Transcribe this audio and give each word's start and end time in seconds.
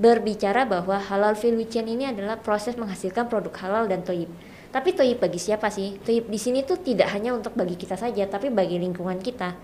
berbicara 0.00 0.64
bahwa 0.64 0.96
halal 0.96 1.36
chain 1.36 1.84
ini 1.84 2.08
adalah 2.08 2.40
proses 2.40 2.80
menghasilkan 2.80 3.28
produk 3.28 3.52
halal 3.60 3.84
dan 3.84 4.00
toyib. 4.00 4.32
Tapi 4.72 4.96
toyib 4.96 5.20
bagi 5.20 5.36
siapa 5.36 5.68
sih? 5.68 6.00
Toyib 6.00 6.32
di 6.32 6.40
sini 6.40 6.64
tuh 6.64 6.80
tidak 6.80 7.12
hanya 7.12 7.36
untuk 7.36 7.52
bagi 7.52 7.76
kita 7.76 8.00
saja, 8.00 8.24
tapi 8.24 8.48
bagi 8.48 8.80
lingkungan 8.80 9.20
kita. 9.20 9.54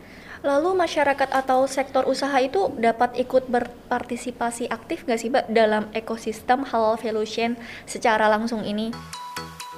Lalu 0.44 0.76
masyarakat 0.76 1.32
atau 1.32 1.64
sektor 1.64 2.04
usaha 2.04 2.36
itu 2.42 2.68
dapat 2.76 3.16
ikut 3.16 3.48
berpartisipasi 3.48 4.68
aktif 4.68 5.08
nggak 5.08 5.18
sih 5.18 5.32
Mbak 5.32 5.46
dalam 5.48 5.88
ekosistem 5.96 6.68
halal 6.68 7.00
value 7.00 7.24
chain 7.24 7.56
secara 7.88 8.28
langsung 8.28 8.60
ini? 8.60 8.92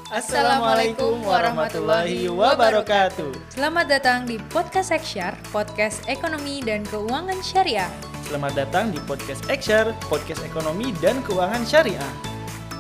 Assalamualaikum 0.09 1.21
warahmatullahi 1.21 2.33
wabarakatuh. 2.33 3.53
Selamat 3.53 3.93
datang 3.93 4.25
di 4.25 4.41
Podcast 4.49 4.89
Eksyar, 4.89 5.37
podcast 5.53 6.01
ekonomi 6.09 6.65
dan 6.65 6.81
keuangan 6.89 7.37
syariah. 7.45 7.93
Selamat 8.25 8.57
datang 8.57 8.89
di 8.89 8.97
Podcast 9.05 9.45
Eksyar, 9.53 9.93
podcast 10.09 10.41
ekonomi 10.49 10.97
dan 11.05 11.21
keuangan 11.29 11.61
syariah. 11.69 12.09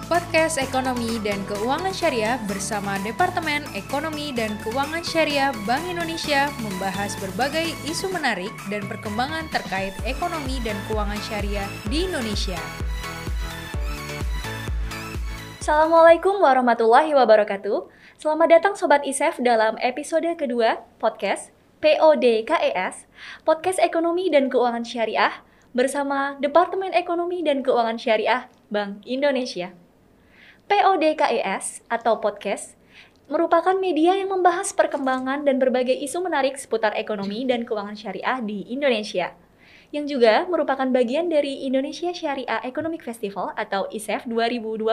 Podcast 0.08 0.56
Ekonomi 0.56 1.20
dan 1.20 1.44
Keuangan 1.44 1.92
Syariah 1.92 2.40
bersama 2.48 2.96
Departemen 3.04 3.60
Ekonomi 3.76 4.32
dan 4.32 4.56
Keuangan 4.64 5.04
Syariah 5.04 5.52
Bank 5.68 5.84
Indonesia 5.84 6.48
membahas 6.64 7.12
berbagai 7.20 7.76
isu 7.84 8.08
menarik 8.08 8.48
dan 8.72 8.88
perkembangan 8.88 9.52
terkait 9.52 9.92
ekonomi 10.08 10.64
dan 10.64 10.80
keuangan 10.88 11.20
syariah 11.28 11.68
di 11.92 12.08
Indonesia. 12.08 12.87
Assalamualaikum 15.68 16.40
warahmatullahi 16.40 17.12
wabarakatuh. 17.12 17.92
Selamat 18.16 18.48
datang 18.56 18.72
Sobat 18.72 19.04
ISEF 19.04 19.36
dalam 19.36 19.76
episode 19.84 20.24
kedua 20.40 20.80
podcast 20.96 21.52
PODKES, 21.84 23.04
Podcast 23.44 23.76
Ekonomi 23.76 24.32
dan 24.32 24.48
Keuangan 24.48 24.80
Syariah 24.80 25.44
bersama 25.76 26.40
Departemen 26.40 26.96
Ekonomi 26.96 27.44
dan 27.44 27.60
Keuangan 27.60 28.00
Syariah 28.00 28.48
Bank 28.72 29.04
Indonesia. 29.04 29.76
PODKES 30.72 31.84
atau 31.92 32.16
podcast 32.16 32.72
merupakan 33.28 33.76
media 33.76 34.16
yang 34.16 34.32
membahas 34.32 34.72
perkembangan 34.72 35.44
dan 35.44 35.60
berbagai 35.60 36.00
isu 36.00 36.24
menarik 36.24 36.56
seputar 36.56 36.96
ekonomi 36.96 37.44
dan 37.44 37.68
keuangan 37.68 37.92
syariah 37.92 38.40
di 38.40 38.64
Indonesia. 38.72 39.36
Yang 39.88 40.18
juga 40.18 40.44
merupakan 40.44 40.84
bagian 40.84 41.32
dari 41.32 41.64
Indonesia 41.64 42.12
Syariah 42.12 42.60
Economic 42.64 43.00
Festival 43.00 43.56
atau 43.56 43.88
ISEF 43.88 44.28
2021. 44.28 44.88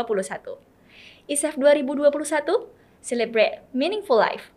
ISEF 1.27 1.53
2021 1.59 2.71
Celebrate 3.03 3.61
Meaningful 3.75 4.17
Life. 4.17 4.55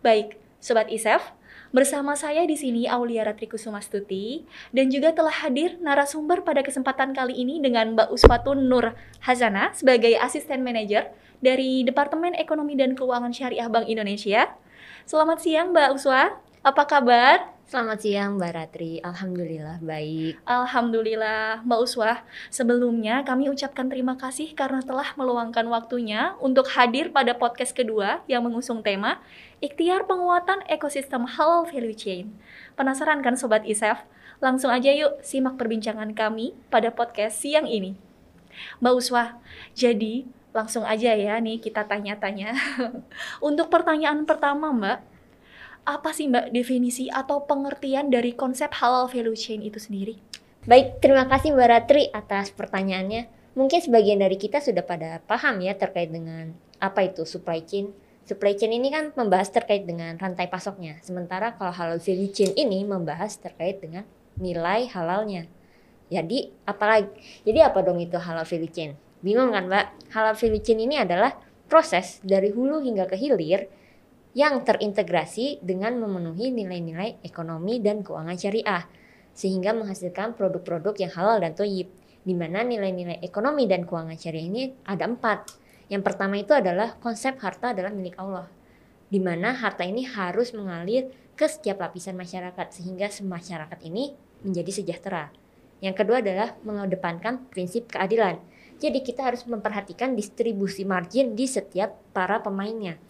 Baik, 0.00 0.40
Sobat 0.58 0.88
ISEF, 0.88 1.36
Bersama 1.76 2.16
saya 2.16 2.46
di 2.46 2.56
sini 2.56 2.88
Aulia 2.88 3.26
Ratrikusumastuti 3.26 4.48
dan 4.72 4.88
juga 4.88 5.12
telah 5.12 5.34
hadir 5.44 5.76
narasumber 5.82 6.40
pada 6.40 6.64
kesempatan 6.64 7.12
kali 7.12 7.36
ini 7.36 7.58
dengan 7.60 7.92
Mbak 7.92 8.16
Uswatun 8.16 8.64
Nur 8.64 8.94
Hazana 9.20 9.74
sebagai 9.76 10.14
asisten 10.16 10.62
manajer 10.64 11.12
dari 11.44 11.84
Departemen 11.84 12.38
Ekonomi 12.38 12.78
dan 12.78 12.94
Keuangan 12.94 13.34
Syariah 13.34 13.68
Bank 13.68 13.92
Indonesia. 13.92 14.56
Selamat 15.04 15.42
siang 15.42 15.74
Mbak 15.74 15.90
Uswa, 15.98 16.38
apa 16.66 16.82
kabar? 16.82 17.54
Selamat 17.70 18.02
siang 18.02 18.42
Mbak 18.42 18.50
Ratri, 18.50 18.98
Alhamdulillah 18.98 19.78
baik. 19.78 20.42
Alhamdulillah 20.50 21.62
Mbak 21.62 21.78
Uswah. 21.78 22.26
Sebelumnya 22.50 23.22
kami 23.22 23.46
ucapkan 23.46 23.86
terima 23.86 24.18
kasih 24.18 24.50
karena 24.50 24.82
telah 24.82 25.14
meluangkan 25.14 25.62
waktunya 25.70 26.34
untuk 26.42 26.66
hadir 26.74 27.14
pada 27.14 27.38
podcast 27.38 27.70
kedua 27.70 28.26
yang 28.26 28.42
mengusung 28.42 28.82
tema 28.82 29.22
Ikhtiar 29.62 30.10
Penguatan 30.10 30.66
Ekosistem 30.66 31.30
Halal 31.38 31.70
Value 31.70 31.94
Chain. 31.94 32.34
Penasaran 32.74 33.22
kan 33.22 33.38
Sobat 33.38 33.62
ISEF? 33.62 34.02
Langsung 34.42 34.74
aja 34.74 34.90
yuk 34.90 35.22
simak 35.22 35.54
perbincangan 35.54 36.18
kami 36.18 36.50
pada 36.66 36.90
podcast 36.90 37.46
siang 37.46 37.70
ini. 37.70 37.94
Mbak 38.82 38.94
Uswah, 38.98 39.38
jadi 39.70 40.26
langsung 40.50 40.82
aja 40.82 41.14
ya 41.14 41.38
nih 41.38 41.62
kita 41.62 41.86
tanya-tanya. 41.86 42.58
untuk 43.54 43.70
pertanyaan 43.70 44.26
pertama 44.26 44.74
Mbak, 44.74 45.15
apa 45.86 46.10
sih 46.10 46.26
Mbak 46.26 46.50
definisi 46.50 47.06
atau 47.06 47.46
pengertian 47.46 48.10
dari 48.10 48.34
konsep 48.34 48.74
halal 48.82 49.06
value 49.06 49.38
chain 49.38 49.62
itu 49.62 49.78
sendiri? 49.78 50.18
Baik, 50.66 50.98
terima 50.98 51.30
kasih 51.30 51.54
Mbak 51.54 51.68
Ratri 51.70 52.10
atas 52.10 52.50
pertanyaannya. 52.50 53.30
Mungkin 53.54 53.78
sebagian 53.78 54.18
dari 54.18 54.34
kita 54.34 54.58
sudah 54.58 54.82
pada 54.82 55.22
paham 55.24 55.62
ya 55.62 55.78
terkait 55.78 56.10
dengan 56.10 56.52
apa 56.82 57.06
itu 57.06 57.22
supply 57.22 57.62
chain. 57.62 57.94
Supply 58.26 58.58
chain 58.58 58.74
ini 58.74 58.90
kan 58.90 59.14
membahas 59.14 59.54
terkait 59.54 59.86
dengan 59.86 60.18
rantai 60.18 60.50
pasoknya. 60.50 60.98
Sementara 61.06 61.54
kalau 61.54 61.70
halal 61.70 62.02
value 62.02 62.34
chain 62.34 62.50
ini 62.58 62.82
membahas 62.82 63.38
terkait 63.38 63.78
dengan 63.78 64.02
nilai 64.42 64.90
halalnya. 64.90 65.46
Jadi 66.10 66.50
apalagi 66.66 67.14
jadi 67.46 67.70
apa 67.70 67.86
dong 67.86 68.02
itu 68.02 68.18
halal 68.18 68.42
value 68.42 68.68
chain? 68.74 68.98
Bingung 69.22 69.54
kan 69.54 69.70
Mbak? 69.70 70.10
Halal 70.10 70.34
value 70.34 70.62
chain 70.66 70.82
ini 70.82 70.98
adalah 70.98 71.38
proses 71.70 72.18
dari 72.26 72.50
hulu 72.50 72.82
hingga 72.82 73.06
ke 73.06 73.14
hilir 73.14 73.70
yang 74.36 74.68
terintegrasi 74.68 75.64
dengan 75.64 75.96
memenuhi 75.96 76.52
nilai-nilai 76.52 77.24
ekonomi 77.24 77.80
dan 77.80 78.04
keuangan 78.04 78.36
syariah 78.36 78.84
sehingga 79.32 79.72
menghasilkan 79.72 80.36
produk-produk 80.36 80.92
yang 81.00 81.12
halal 81.16 81.40
dan 81.40 81.56
toyib 81.56 81.88
di 82.20 82.36
mana 82.36 82.60
nilai-nilai 82.60 83.24
ekonomi 83.24 83.64
dan 83.64 83.88
keuangan 83.88 84.20
syariah 84.20 84.44
ini 84.44 84.62
ada 84.84 85.08
empat. 85.08 85.56
Yang 85.88 86.02
pertama 86.04 86.36
itu 86.36 86.52
adalah 86.52 87.00
konsep 87.00 87.40
harta 87.40 87.72
adalah 87.72 87.88
milik 87.88 88.20
Allah 88.20 88.44
di 89.08 89.24
mana 89.24 89.56
harta 89.56 89.88
ini 89.88 90.04
harus 90.04 90.52
mengalir 90.52 91.08
ke 91.32 91.48
setiap 91.48 91.80
lapisan 91.80 92.12
masyarakat 92.20 92.76
sehingga 92.76 93.08
masyarakat 93.08 93.78
ini 93.88 94.12
menjadi 94.44 94.84
sejahtera. 94.84 95.32
Yang 95.80 96.04
kedua 96.04 96.20
adalah 96.20 96.60
mengedepankan 96.60 97.48
prinsip 97.48 97.88
keadilan. 97.88 98.36
Jadi 98.76 99.00
kita 99.00 99.32
harus 99.32 99.48
memperhatikan 99.48 100.12
distribusi 100.12 100.84
margin 100.84 101.32
di 101.32 101.48
setiap 101.48 101.96
para 102.12 102.44
pemainnya 102.44 103.00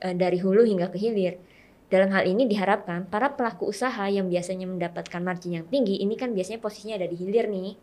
dari 0.00 0.38
hulu 0.40 0.66
hingga 0.66 0.92
ke 0.92 0.98
hilir. 1.00 1.40
Dalam 1.86 2.10
hal 2.10 2.26
ini 2.26 2.50
diharapkan 2.50 3.06
para 3.06 3.38
pelaku 3.38 3.70
usaha 3.70 4.10
yang 4.10 4.26
biasanya 4.26 4.66
mendapatkan 4.66 5.22
margin 5.22 5.62
yang 5.62 5.66
tinggi 5.70 6.02
ini 6.02 6.18
kan 6.18 6.34
biasanya 6.34 6.58
posisinya 6.58 6.98
ada 6.98 7.06
di 7.06 7.14
hilir 7.14 7.46
nih. 7.46 7.78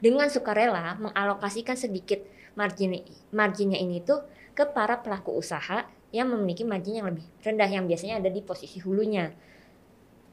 Dengan 0.00 0.32
sukarela 0.32 0.96
mengalokasikan 0.96 1.76
sedikit 1.76 2.24
margin 2.56 2.96
marginnya 3.34 3.76
ini 3.76 4.00
tuh 4.00 4.24
ke 4.56 4.64
para 4.66 5.04
pelaku 5.04 5.36
usaha 5.36 5.84
yang 6.10 6.32
memiliki 6.32 6.64
margin 6.64 7.04
yang 7.04 7.06
lebih 7.12 7.28
rendah 7.44 7.68
yang 7.68 7.84
biasanya 7.84 8.24
ada 8.24 8.30
di 8.32 8.40
posisi 8.40 8.80
hulunya. 8.80 9.30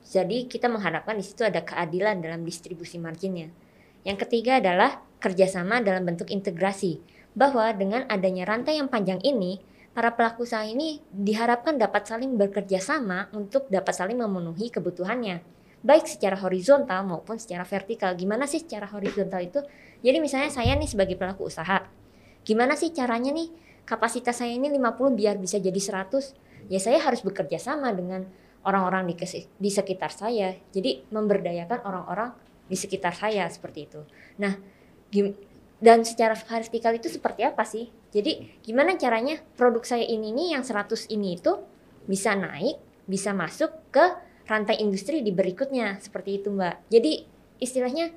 Jadi 0.05 0.45
kita 0.45 0.69
mengharapkan 0.69 1.17
di 1.17 1.25
situ 1.25 1.43
ada 1.43 1.65
keadilan 1.65 2.21
dalam 2.21 2.45
distribusi 2.45 3.01
marginnya. 3.01 3.49
Yang 4.05 4.29
ketiga 4.29 4.61
adalah 4.61 5.01
kerjasama 5.17 5.81
dalam 5.81 6.05
bentuk 6.05 6.29
integrasi, 6.29 7.01
bahwa 7.33 7.73
dengan 7.73 8.05
adanya 8.05 8.45
rantai 8.45 8.77
yang 8.77 8.85
panjang 8.85 9.17
ini, 9.25 9.57
para 9.95 10.11
pelaku 10.11 10.43
usaha 10.43 10.67
ini 10.67 10.99
diharapkan 11.07 11.79
dapat 11.79 12.03
saling 12.03 12.35
bekerja 12.35 12.83
sama 12.83 13.31
untuk 13.31 13.71
dapat 13.71 13.95
saling 13.95 14.19
memenuhi 14.19 14.67
kebutuhannya 14.67 15.55
baik 15.85 16.09
secara 16.09 16.33
horizontal 16.41 17.05
maupun 17.05 17.37
secara 17.37 17.61
vertikal. 17.61 18.17
Gimana 18.17 18.49
sih 18.49 18.65
secara 18.65 18.89
horizontal 18.89 19.45
itu? 19.45 19.61
Jadi 20.01 20.17
misalnya 20.17 20.49
saya 20.49 20.73
nih 20.73 20.89
sebagai 20.89 21.13
pelaku 21.13 21.45
usaha, 21.45 21.85
gimana 22.41 22.73
sih 22.73 22.89
caranya 22.89 23.29
nih 23.29 23.53
kapasitas 23.85 24.41
saya 24.41 24.57
ini 24.57 24.73
50 24.73 25.13
biar 25.13 25.37
bisa 25.37 25.61
jadi 25.61 25.77
100? 25.77 26.33
Ya 26.73 26.81
saya 26.81 26.97
harus 26.97 27.21
bekerja 27.21 27.61
sama 27.61 27.93
dengan 27.93 28.25
orang-orang 28.65 29.05
di, 29.13 29.13
di 29.61 29.69
sekitar 29.69 30.09
saya. 30.09 30.57
Jadi 30.73 31.05
memberdayakan 31.13 31.85
orang-orang 31.85 32.33
di 32.65 32.73
sekitar 32.73 33.13
saya 33.13 33.45
seperti 33.45 33.85
itu. 33.85 34.01
Nah, 34.41 34.57
dan 35.77 36.01
secara 36.01 36.33
vertikal 36.33 36.97
itu 36.97 37.13
seperti 37.13 37.45
apa 37.45 37.61
sih? 37.61 37.93
Jadi 38.15 38.63
gimana 38.63 38.95
caranya 38.95 39.43
produk 39.59 39.83
saya 39.83 40.07
ini 40.07 40.31
nih 40.31 40.55
yang 40.55 40.63
100 40.63 41.11
ini 41.11 41.35
itu 41.35 41.59
bisa 42.07 42.31
naik, 42.31 42.79
bisa 43.03 43.35
masuk 43.35 43.75
ke 43.91 44.05
rantai 44.47 44.79
industri 44.79 45.19
di 45.19 45.35
berikutnya 45.35 45.99
seperti 45.99 46.39
itu 46.39 46.47
Mbak. 46.47 46.87
Jadi 46.87 47.11
istilahnya 47.59 48.15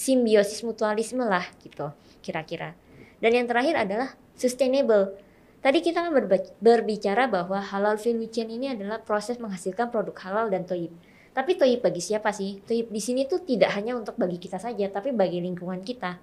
simbiosis 0.00 0.64
mutualisme 0.64 1.28
lah 1.28 1.44
gitu 1.60 1.92
kira-kira. 2.24 2.72
Dan 3.20 3.36
yang 3.36 3.44
terakhir 3.44 3.84
adalah 3.84 4.16
sustainable. 4.32 5.12
Tadi 5.60 5.82
kita 5.82 6.06
kan 6.06 6.14
berbicara 6.62 7.26
bahwa 7.26 7.58
halal 7.58 7.98
value 7.98 8.30
chain 8.30 8.48
ini 8.48 8.70
adalah 8.72 9.02
proses 9.02 9.36
menghasilkan 9.36 9.92
produk 9.92 10.14
halal 10.24 10.46
dan 10.48 10.62
toyib. 10.62 10.94
Tapi 11.36 11.58
toyib 11.58 11.84
bagi 11.84 12.00
siapa 12.00 12.30
sih? 12.32 12.62
Toyib 12.62 12.88
di 12.88 13.02
sini 13.02 13.28
tuh 13.28 13.42
tidak 13.42 13.74
hanya 13.74 13.98
untuk 13.98 14.16
bagi 14.16 14.38
kita 14.40 14.56
saja, 14.62 14.88
tapi 14.88 15.12
bagi 15.12 15.42
lingkungan 15.42 15.82
kita. 15.82 16.16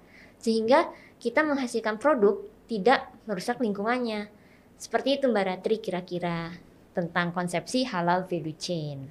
Sehingga 0.44 0.92
kita 1.16 1.40
menghasilkan 1.40 1.96
produk 1.96 2.36
tidak 2.68 3.08
merusak 3.24 3.64
lingkungannya. 3.64 4.28
Seperti 4.76 5.16
itu 5.16 5.32
Mbak 5.32 5.44
Ratri 5.48 5.80
kira-kira 5.80 6.52
tentang 6.92 7.32
konsepsi 7.32 7.88
halal 7.88 8.28
value 8.28 8.52
chain. 8.52 9.08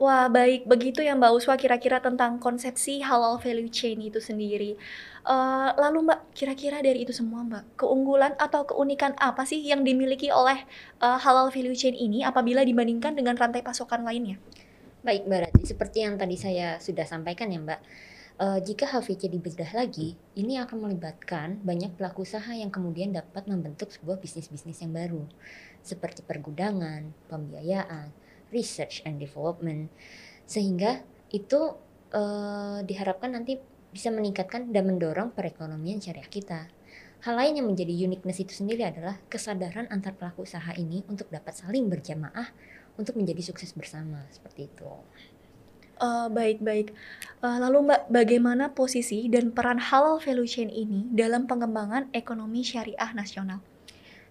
Wah 0.00 0.32
baik, 0.32 0.64
begitu 0.64 1.04
ya 1.04 1.12
Mbak 1.12 1.32
Uswa 1.36 1.60
kira-kira 1.60 2.00
tentang 2.00 2.40
konsepsi 2.40 3.04
halal 3.04 3.36
value 3.36 3.68
chain 3.68 4.00
itu 4.00 4.16
sendiri. 4.16 4.80
Uh, 5.28 5.76
lalu 5.76 6.08
Mbak, 6.08 6.32
kira-kira 6.32 6.80
dari 6.80 7.04
itu 7.04 7.12
semua 7.12 7.44
Mbak, 7.44 7.84
keunggulan 7.84 8.32
atau 8.40 8.64
keunikan 8.64 9.12
apa 9.20 9.44
sih 9.44 9.60
yang 9.60 9.84
dimiliki 9.84 10.32
oleh 10.32 10.64
uh, 11.04 11.20
halal 11.20 11.52
value 11.52 11.76
chain 11.76 11.92
ini 11.92 12.24
apabila 12.24 12.64
dibandingkan 12.64 13.12
dengan 13.12 13.36
rantai 13.36 13.60
pasokan 13.60 14.00
lainnya? 14.00 14.40
Baik 15.04 15.28
Mbak 15.28 15.40
Ratri, 15.44 15.64
seperti 15.68 15.98
yang 16.00 16.16
tadi 16.16 16.40
saya 16.40 16.80
sudah 16.80 17.04
sampaikan 17.04 17.52
ya 17.52 17.60
Mbak, 17.60 17.80
uh, 18.40 18.58
jika 18.64 18.88
HVC 18.88 19.28
dibedah 19.28 19.70
lagi, 19.76 20.16
ini 20.34 20.56
akan 20.56 20.88
melibatkan 20.88 21.60
banyak 21.60 21.92
pelaku 21.94 22.24
usaha 22.24 22.50
yang 22.50 22.72
kemudian 22.72 23.12
dapat 23.12 23.44
membentuk 23.44 23.92
sebuah 23.92 24.16
bisnis-bisnis 24.18 24.80
yang 24.80 24.96
baru, 24.96 25.28
seperti 25.84 26.24
pergudangan, 26.24 27.12
pembiayaan, 27.28 28.10
research 28.50 29.04
and 29.04 29.20
development, 29.20 29.92
sehingga 30.48 31.04
itu 31.30 31.76
uh, 32.16 32.80
diharapkan 32.82 33.36
nanti 33.36 33.60
bisa 33.90 34.08
meningkatkan 34.10 34.70
dan 34.72 34.88
mendorong 34.88 35.36
perekonomian 35.36 36.00
syariah 36.00 36.26
kita. 36.26 36.66
Hal 37.20 37.36
lain 37.36 37.60
yang 37.60 37.68
menjadi 37.68 37.92
uniqueness 37.92 38.40
itu 38.40 38.56
sendiri 38.56 38.88
adalah 38.88 39.20
kesadaran 39.28 39.84
antar 39.92 40.16
pelaku 40.16 40.48
usaha 40.48 40.72
ini 40.72 41.04
untuk 41.04 41.28
dapat 41.28 41.52
saling 41.52 41.84
berjamaah 41.92 42.48
untuk 42.96 43.20
menjadi 43.20 43.44
sukses 43.44 43.76
bersama 43.76 44.24
seperti 44.32 44.72
itu. 44.72 44.88
Uh, 46.00 46.32
baik 46.32 46.64
baik. 46.64 46.96
Uh, 47.44 47.60
lalu 47.60 47.92
Mbak, 47.92 48.08
bagaimana 48.08 48.72
posisi 48.72 49.28
dan 49.28 49.52
peran 49.52 49.76
halal 49.76 50.16
value 50.16 50.48
chain 50.48 50.72
ini 50.72 51.04
dalam 51.12 51.44
pengembangan 51.44 52.08
ekonomi 52.16 52.64
syariah 52.64 53.12
nasional? 53.12 53.60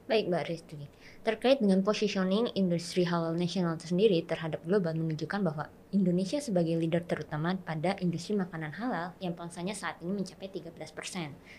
Baik 0.09 0.33
Mbak 0.33 0.43
Ristri, 0.49 0.89
terkait 1.19 1.59
dengan 1.59 1.83
positioning 1.83 2.47
industri 2.55 3.03
halal 3.03 3.35
nasional 3.35 3.75
sendiri 3.75 4.23
terhadap 4.23 4.63
global 4.63 4.95
menunjukkan 4.95 5.43
bahwa 5.43 5.67
Indonesia 5.91 6.39
sebagai 6.39 6.79
leader 6.79 7.03
terutama 7.03 7.59
pada 7.59 7.99
industri 7.99 8.39
makanan 8.39 8.71
halal 8.79 9.11
yang 9.19 9.35
pangsanya 9.35 9.75
saat 9.75 9.99
ini 9.99 10.23
mencapai 10.23 10.47
13% 10.47 10.79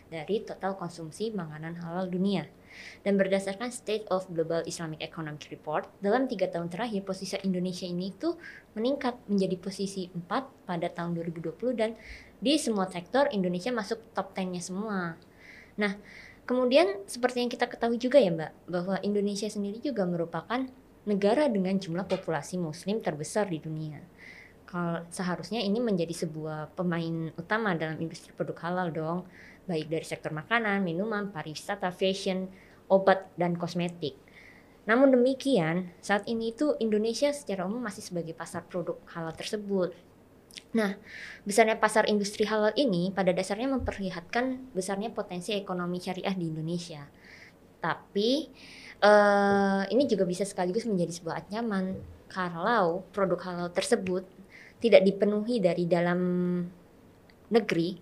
dari 0.08 0.40
total 0.48 0.80
konsumsi 0.80 1.28
makanan 1.34 1.76
halal 1.76 2.08
dunia. 2.08 2.48
Dan 3.02 3.18
berdasarkan 3.18 3.74
State 3.74 4.06
of 4.08 4.30
Global 4.30 4.62
Islamic 4.64 5.02
Economic 5.02 5.50
Report, 5.50 5.90
dalam 5.98 6.30
tiga 6.30 6.46
tahun 6.46 6.70
terakhir 6.70 7.02
posisi 7.02 7.34
Indonesia 7.42 7.84
ini 7.84 8.14
itu 8.14 8.38
meningkat 8.78 9.18
menjadi 9.26 9.58
posisi 9.58 10.06
4 10.08 10.64
pada 10.64 10.88
tahun 10.88 11.18
2020 11.18 11.74
dan 11.74 11.98
di 12.38 12.54
semua 12.56 12.86
sektor 12.88 13.26
Indonesia 13.34 13.74
masuk 13.74 13.98
top 14.14 14.32
10-nya 14.32 14.62
semua. 14.62 15.18
Nah, 15.74 15.98
kemudian 16.50 17.06
seperti 17.06 17.46
yang 17.46 17.50
kita 17.54 17.70
ketahui 17.70 18.02
juga 18.02 18.18
ya 18.18 18.34
Mbak, 18.34 18.52
bahwa 18.66 18.96
Indonesia 19.06 19.46
sendiri 19.46 19.78
juga 19.78 20.02
merupakan 20.02 20.66
negara 21.06 21.46
dengan 21.46 21.78
jumlah 21.78 22.10
populasi 22.10 22.58
muslim 22.58 22.98
terbesar 22.98 23.46
di 23.46 23.62
dunia 23.62 24.02
kalau 24.70 25.02
seharusnya 25.10 25.58
ini 25.58 25.82
menjadi 25.82 26.14
sebuah 26.14 26.78
pemain 26.78 27.34
utama 27.34 27.74
dalam 27.74 27.98
industri 27.98 28.30
produk 28.30 28.54
halal 28.62 28.88
dong, 28.94 29.18
baik 29.66 29.90
dari 29.90 30.06
sektor 30.06 30.30
makanan, 30.30 30.86
minuman, 30.86 31.34
pariwisata, 31.34 31.90
fashion, 31.90 32.46
obat 32.86 33.26
dan 33.34 33.58
kosmetik. 33.58 34.14
Namun 34.86 35.10
demikian, 35.10 35.90
saat 35.98 36.22
ini 36.30 36.54
itu 36.54 36.78
Indonesia 36.78 37.34
secara 37.34 37.66
umum 37.66 37.82
masih 37.82 38.06
sebagai 38.06 38.30
pasar 38.30 38.62
produk 38.62 38.94
halal 39.10 39.34
tersebut. 39.34 39.90
Nah, 40.70 40.94
besarnya 41.42 41.74
pasar 41.78 42.06
industri 42.06 42.46
halal 42.46 42.70
ini 42.78 43.10
pada 43.10 43.34
dasarnya 43.34 43.66
memperlihatkan 43.74 44.70
besarnya 44.70 45.10
potensi 45.10 45.50
ekonomi 45.54 45.98
syariah 45.98 46.34
di 46.34 46.46
Indonesia. 46.46 47.02
Tapi 47.82 48.46
uh, 49.02 49.82
ini 49.90 50.06
juga 50.06 50.22
bisa 50.28 50.46
sekaligus 50.46 50.86
menjadi 50.86 51.12
sebuah 51.16 51.46
ancaman 51.46 51.98
kalau 52.30 53.02
produk 53.10 53.40
halal 53.42 53.68
tersebut 53.74 54.22
tidak 54.78 55.02
dipenuhi 55.02 55.58
dari 55.58 55.84
dalam 55.84 56.20
negeri, 57.50 57.98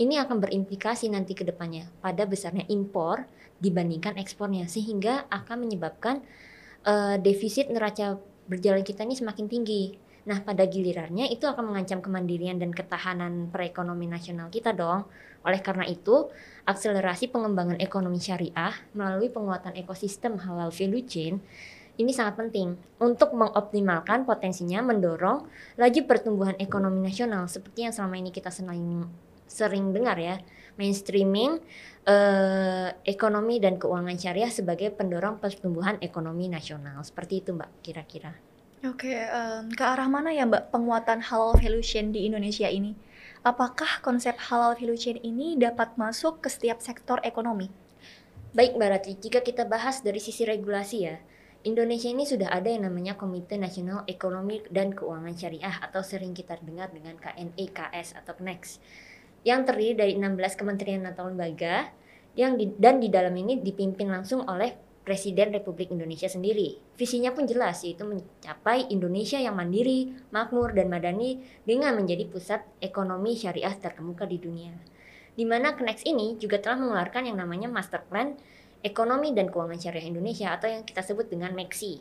ini 0.00 0.16
akan 0.16 0.40
berimplikasi 0.40 1.12
nanti 1.12 1.36
ke 1.36 1.46
depannya 1.46 1.86
pada 2.02 2.26
besarnya 2.26 2.66
impor 2.66 3.28
dibandingkan 3.60 4.16
ekspornya 4.16 4.66
sehingga 4.66 5.28
akan 5.28 5.68
menyebabkan 5.68 6.24
uh, 6.88 7.20
defisit 7.20 7.68
neraca 7.68 8.16
berjalan 8.48 8.82
kita 8.82 9.04
ini 9.04 9.14
semakin 9.14 9.46
tinggi. 9.46 10.09
Nah, 10.28 10.44
pada 10.44 10.68
gilirannya 10.68 11.32
itu 11.32 11.48
akan 11.48 11.72
mengancam 11.72 12.04
kemandirian 12.04 12.60
dan 12.60 12.74
ketahanan 12.76 13.48
perekonomian 13.48 14.20
nasional 14.20 14.52
kita 14.52 14.76
dong. 14.76 15.08
Oleh 15.40 15.64
karena 15.64 15.88
itu, 15.88 16.28
akselerasi 16.68 17.32
pengembangan 17.32 17.80
ekonomi 17.80 18.20
syariah 18.20 18.76
melalui 18.92 19.32
penguatan 19.32 19.72
ekosistem 19.72 20.36
halal 20.44 20.68
value 20.68 21.04
chain 21.08 21.40
ini 22.00 22.16
sangat 22.16 22.40
penting 22.40 22.80
untuk 22.96 23.36
mengoptimalkan 23.36 24.24
potensinya 24.24 24.80
mendorong 24.80 25.44
laju 25.76 26.00
pertumbuhan 26.08 26.56
ekonomi 26.56 27.04
nasional 27.04 27.44
seperti 27.44 27.84
yang 27.84 27.92
selama 27.92 28.16
ini 28.16 28.32
kita 28.32 28.48
sering 28.48 29.04
sering 29.44 29.92
dengar 29.92 30.16
ya 30.16 30.40
mainstreaming 30.80 31.60
eh, 32.08 32.88
ekonomi 33.04 33.60
dan 33.60 33.76
keuangan 33.76 34.16
syariah 34.16 34.48
sebagai 34.48 34.88
pendorong 34.96 35.36
pertumbuhan 35.36 36.00
ekonomi 36.00 36.48
nasional 36.48 37.04
seperti 37.04 37.44
itu 37.44 37.52
mbak 37.52 37.68
kira-kira. 37.84 38.49
Oke, 38.80 39.12
um, 39.12 39.68
ke 39.76 39.84
arah 39.84 40.08
mana 40.08 40.32
ya 40.32 40.48
mbak 40.48 40.72
penguatan 40.72 41.20
halal 41.20 41.52
value 41.52 41.84
chain 41.84 42.16
di 42.16 42.24
Indonesia 42.24 42.64
ini? 42.64 42.96
Apakah 43.44 44.00
konsep 44.00 44.32
halal 44.48 44.72
value 44.72 44.96
chain 44.96 45.20
ini 45.20 45.52
dapat 45.60 46.00
masuk 46.00 46.40
ke 46.40 46.48
setiap 46.48 46.80
sektor 46.80 47.20
ekonomi? 47.20 47.68
Baik 48.56 48.80
Mbak 48.80 48.88
Rati, 48.88 49.12
jika 49.20 49.44
kita 49.44 49.68
bahas 49.68 50.00
dari 50.00 50.16
sisi 50.16 50.48
regulasi 50.48 50.96
ya, 51.04 51.20
Indonesia 51.60 52.08
ini 52.08 52.24
sudah 52.24 52.48
ada 52.48 52.72
yang 52.72 52.88
namanya 52.88 53.20
Komite 53.20 53.60
Nasional 53.60 54.08
Ekonomi 54.08 54.64
dan 54.72 54.96
Keuangan 54.96 55.36
Syariah 55.36 55.76
atau 55.84 56.00
sering 56.00 56.32
kita 56.32 56.56
dengar 56.64 56.88
dengan 56.88 57.20
KNEKS 57.20 58.16
atau 58.16 58.32
KNEX 58.32 58.80
yang 59.44 59.68
terdiri 59.68 59.92
dari 59.92 60.12
16 60.16 60.56
kementerian 60.56 61.04
atau 61.04 61.28
lembaga 61.28 61.92
yang 62.32 62.56
di, 62.56 62.72
dan 62.80 62.96
di 62.96 63.12
dalam 63.12 63.36
ini 63.36 63.60
dipimpin 63.60 64.08
langsung 64.08 64.40
oleh 64.48 64.72
Presiden 65.10 65.50
Republik 65.50 65.90
Indonesia 65.90 66.30
sendiri. 66.30 66.78
Visinya 66.94 67.34
pun 67.34 67.42
jelas 67.42 67.82
yaitu 67.82 68.06
mencapai 68.06 68.86
Indonesia 68.94 69.42
yang 69.42 69.58
mandiri, 69.58 70.14
makmur 70.30 70.70
dan 70.70 70.86
madani 70.86 71.42
dengan 71.66 71.98
menjadi 71.98 72.30
pusat 72.30 72.62
ekonomi 72.78 73.34
syariah 73.34 73.74
terkemuka 73.74 74.22
di 74.22 74.38
dunia. 74.38 74.70
Di 75.34 75.42
mana 75.42 75.74
KNEX 75.74 76.06
ini 76.06 76.38
juga 76.38 76.62
telah 76.62 76.78
mengeluarkan 76.78 77.26
yang 77.26 77.42
namanya 77.42 77.66
Master 77.66 78.06
Plan 78.06 78.38
Ekonomi 78.86 79.34
dan 79.34 79.50
Keuangan 79.50 79.82
Syariah 79.82 80.06
Indonesia 80.06 80.54
atau 80.54 80.70
yang 80.70 80.86
kita 80.86 81.02
sebut 81.02 81.26
dengan 81.26 81.58
MEXI. 81.58 81.98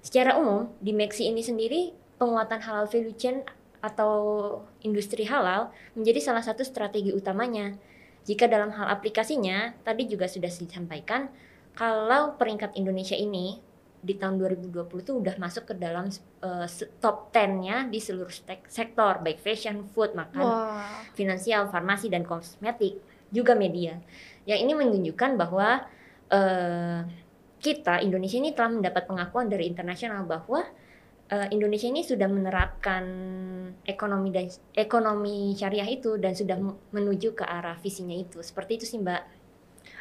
Secara 0.00 0.40
umum, 0.40 0.72
di 0.80 0.96
MEXI 0.96 1.28
ini 1.28 1.44
sendiri 1.44 1.92
penguatan 2.16 2.64
halal 2.64 2.88
value 2.88 3.20
chain 3.20 3.44
atau 3.84 4.12
industri 4.80 5.28
halal 5.28 5.76
menjadi 5.92 6.32
salah 6.32 6.40
satu 6.40 6.64
strategi 6.64 7.12
utamanya. 7.12 7.76
Jika 8.24 8.48
dalam 8.48 8.72
hal 8.72 8.88
aplikasinya, 8.88 9.76
tadi 9.84 10.08
juga 10.08 10.24
sudah 10.24 10.48
disampaikan 10.48 11.28
kalau 11.74 12.36
peringkat 12.36 12.76
Indonesia 12.76 13.14
ini 13.16 13.58
di 14.00 14.16
tahun 14.16 14.40
2020 14.40 15.04
itu 15.04 15.12
udah 15.20 15.36
masuk 15.36 15.72
ke 15.72 15.74
dalam 15.76 16.08
uh, 16.40 16.64
top 17.04 17.28
10-nya 17.36 17.92
di 17.92 18.00
seluruh 18.00 18.32
sektor 18.66 19.20
baik 19.20 19.44
fashion, 19.44 19.84
food, 19.92 20.16
makan, 20.16 20.40
wow. 20.40 20.80
finansial, 21.12 21.68
farmasi 21.68 22.08
dan 22.08 22.24
kosmetik, 22.24 22.96
juga 23.28 23.52
media. 23.52 24.00
Yang 24.48 24.58
ini 24.64 24.72
menunjukkan 24.72 25.30
bahwa 25.36 25.84
uh, 26.32 27.00
kita 27.60 28.00
Indonesia 28.00 28.40
ini 28.40 28.56
telah 28.56 28.72
mendapat 28.72 29.04
pengakuan 29.04 29.52
dari 29.52 29.68
internasional 29.68 30.24
bahwa 30.24 30.64
uh, 31.28 31.48
Indonesia 31.52 31.92
ini 31.92 32.00
sudah 32.00 32.26
menerapkan 32.26 33.04
ekonomi 33.84 34.32
dan 34.32 34.48
ekonomi 34.72 35.52
syariah 35.52 35.88
itu 35.92 36.16
dan 36.16 36.32
sudah 36.32 36.56
menuju 36.90 37.36
ke 37.36 37.44
arah 37.44 37.76
visinya 37.78 38.16
itu. 38.16 38.40
Seperti 38.40 38.80
itu 38.80 38.84
sih, 38.88 38.98
Mbak. 38.98 39.39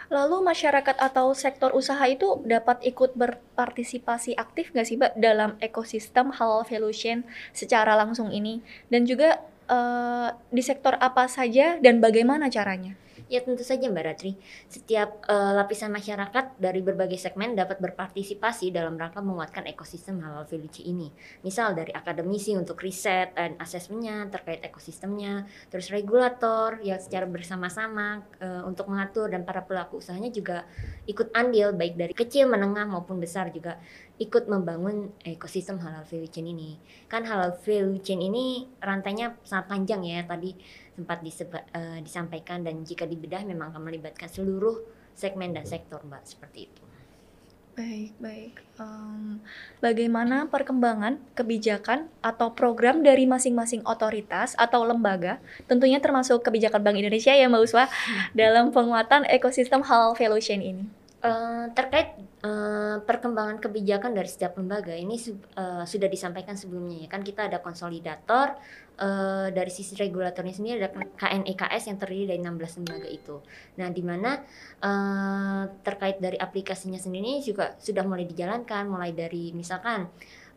Lalu 0.10 0.42
masyarakat 0.42 0.98
atau 0.98 1.38
sektor 1.38 1.70
usaha 1.78 2.01
itu 2.10 2.42
dapat 2.42 2.82
ikut 2.82 3.13
berpartisipasi 3.13 4.34
aktif 4.34 4.74
nggak 4.74 4.88
sih, 4.89 4.98
Mbak, 4.98 5.13
dalam 5.22 5.54
ekosistem 5.62 6.34
halal 6.34 6.66
value 6.66 6.94
chain 6.94 7.22
secara 7.54 7.94
langsung 7.94 8.34
ini? 8.34 8.66
Dan 8.89 9.06
juga 9.06 9.38
uh, 9.70 10.34
di 10.50 10.66
sektor 10.66 10.98
apa 10.98 11.30
saja 11.30 11.78
dan 11.78 12.01
bagaimana 12.01 12.50
caranya? 12.50 12.98
Ya 13.29 13.45
tentu 13.45 13.62
saja 13.62 13.86
Mbak 13.93 14.05
Ratri, 14.09 14.33
setiap 14.65 15.21
uh, 15.29 15.53
lapisan 15.53 15.93
masyarakat 15.93 16.57
dari 16.57 16.81
berbagai 16.81 17.21
segmen 17.21 17.53
dapat 17.53 17.77
berpartisipasi 17.77 18.74
dalam 18.74 18.98
rangka 18.98 19.21
menguatkan 19.21 19.69
ekosistem 19.69 20.17
halal 20.25 20.50
chain 20.50 20.65
ini. 20.81 21.13
Misal 21.45 21.77
dari 21.77 21.93
akademisi 21.93 22.57
untuk 22.57 22.81
riset 22.81 23.38
dan 23.38 23.53
asesmennya 23.62 24.33
terkait 24.33 24.65
ekosistemnya, 24.65 25.45
terus 25.69 25.93
regulator 25.93 26.81
yang 26.81 26.98
secara 26.98 27.29
bersama-sama 27.29 28.25
uh, 28.41 28.65
untuk 28.65 28.89
mengatur 28.89 29.29
dan 29.29 29.45
para 29.45 29.62
pelaku 29.62 30.01
usahanya 30.01 30.33
juga 30.33 30.65
ikut 31.05 31.29
andil 31.29 31.77
baik 31.77 32.01
dari 32.01 32.17
kecil, 32.17 32.50
menengah 32.50 32.89
maupun 32.89 33.21
besar 33.21 33.53
juga 33.53 33.77
ikut 34.17 34.50
membangun 34.50 35.13
ekosistem 35.21 35.77
halal 35.86 36.01
value 36.01 36.33
chain 36.33 36.50
ini. 36.50 36.81
Kan 37.05 37.29
halal 37.29 37.53
value 37.62 38.01
chain 38.01 38.25
ini 38.25 38.65
rantainya 38.81 39.38
sangat 39.45 39.69
panjang 39.69 40.01
ya 40.01 40.25
tadi 40.25 40.57
sempat 41.00 41.24
diseba, 41.24 41.63
uh, 41.72 42.03
disampaikan 42.03 42.60
dan 42.60 42.84
jika 42.84 43.08
dibedah 43.08 43.48
memang 43.48 43.72
akan 43.72 43.88
melibatkan 43.88 44.27
seluruh 44.27 44.84
segmen 45.15 45.56
dan 45.56 45.63
sektor 45.63 46.03
mbak 46.03 46.27
seperti 46.27 46.68
itu. 46.68 46.84
Baik, 47.79 48.12
baik. 48.20 48.53
Um, 48.75 49.39
bagaimana 49.79 50.51
perkembangan 50.51 51.15
kebijakan 51.32 52.12
atau 52.20 52.51
program 52.51 53.08
dari 53.08 53.24
masing-masing 53.24 53.88
otoritas 53.88 54.51
atau 54.60 54.84
lembaga, 54.84 55.39
tentunya 55.63 56.03
termasuk 56.03 56.44
kebijakan 56.44 56.84
Bank 56.84 57.00
Indonesia 57.00 57.32
ya 57.32 57.48
Mbak 57.48 57.63
Uswa, 57.63 57.88
hmm. 57.88 58.36
dalam 58.36 58.75
penguatan 58.75 59.24
ekosistem 59.32 59.79
halal 59.88 60.12
value 60.12 60.44
chain 60.44 60.60
ini? 60.60 60.99
Uh, 61.20 61.68
terkait 61.76 62.16
eh, 62.40 62.98
perkembangan 63.04 63.60
kebijakan 63.60 64.16
dari 64.16 64.30
setiap 64.32 64.56
lembaga 64.56 64.96
ini 64.96 65.20
eh, 65.20 65.84
sudah 65.84 66.08
disampaikan 66.08 66.56
sebelumnya 66.56 67.04
ya 67.04 67.10
kan 67.12 67.20
kita 67.20 67.52
ada 67.52 67.60
konsolidator 67.60 68.56
eh, 68.96 69.48
dari 69.52 69.72
sisi 69.72 70.00
regulatornya 70.00 70.56
sendiri 70.56 70.76
ada 70.80 70.92
KNEKS 70.96 71.84
yang 71.92 71.98
terdiri 72.00 72.26
dari 72.36 72.40
16 72.40 72.80
lembaga 72.80 73.10
itu. 73.12 73.36
Nah, 73.80 73.88
di 73.92 74.04
mana 74.04 74.32
eh, 74.80 75.64
terkait 75.84 76.24
dari 76.24 76.40
aplikasinya 76.40 77.00
sendiri 77.00 77.44
juga 77.44 77.76
sudah 77.80 78.04
mulai 78.08 78.24
dijalankan 78.24 78.88
mulai 78.88 79.12
dari 79.12 79.52
misalkan 79.52 80.08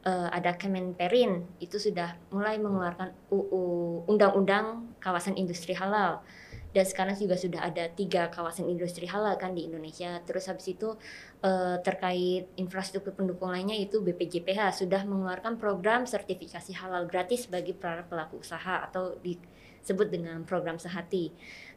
eh, 0.06 0.28
ada 0.30 0.54
Kemenperin 0.54 1.58
itu 1.58 1.82
sudah 1.82 2.14
mulai 2.30 2.62
mengeluarkan 2.62 3.10
UU 3.34 4.06
undang-undang 4.06 4.94
kawasan 5.02 5.34
industri 5.34 5.74
halal 5.74 6.22
dan 6.72 6.84
sekarang 6.88 7.16
juga 7.20 7.36
sudah 7.36 7.68
ada 7.68 7.84
tiga 7.92 8.32
kawasan 8.32 8.68
industri 8.72 9.04
halal 9.04 9.36
kan 9.36 9.52
di 9.52 9.68
Indonesia. 9.68 10.20
Terus 10.24 10.48
habis 10.48 10.72
itu 10.72 10.96
eh, 11.44 11.76
terkait 11.84 12.48
infrastruktur 12.56 13.12
pendukung 13.12 13.52
lainnya 13.52 13.76
itu 13.76 14.00
BPJPH 14.00 14.80
sudah 14.84 15.04
mengeluarkan 15.04 15.60
program 15.60 16.08
sertifikasi 16.08 16.72
halal 16.80 17.04
gratis 17.04 17.44
bagi 17.46 17.76
para 17.76 18.04
pelaku 18.08 18.40
usaha 18.40 18.88
atau 18.88 19.20
disebut 19.20 20.08
dengan 20.08 20.48
program 20.48 20.80
sehati. 20.80 21.28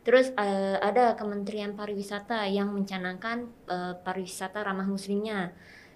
Terus 0.07 0.31
eh, 0.39 0.79
ada 0.79 1.19
Kementerian 1.19 1.75
Pariwisata 1.75 2.47
yang 2.47 2.71
mencanangkan 2.71 3.51
eh, 3.67 3.93
pariwisata 3.99 4.63
ramah 4.63 4.87
muslimnya 4.87 5.51